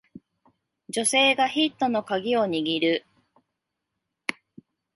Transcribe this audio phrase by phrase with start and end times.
[0.89, 3.05] 女性がヒットのカギを握る